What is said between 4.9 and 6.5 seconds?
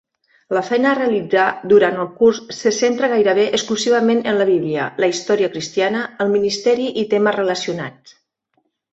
la història cristiana, el